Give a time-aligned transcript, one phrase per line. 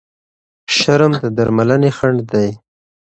[0.75, 2.49] شرم د درملنې خنډ دی.